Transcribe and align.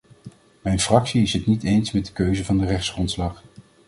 Mijn 0.61 0.79
fractie 0.79 1.21
is 1.21 1.33
het 1.33 1.45
niet 1.45 1.63
eens 1.63 1.91
met 1.91 2.05
de 2.05 2.11
keuze 2.13 2.45
van 2.45 2.57
de 2.57 2.65
rechtsgrondslag. 2.65 3.43